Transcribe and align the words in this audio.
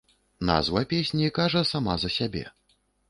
Назва 0.49 0.83
песні 0.93 1.29
кажа 1.37 1.63
сама 1.73 1.95
за 2.05 2.09
сябе. 2.17 2.43